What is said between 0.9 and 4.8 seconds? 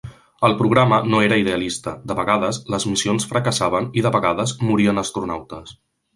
no era idealista; de vegades les missions fracassaven i de vegades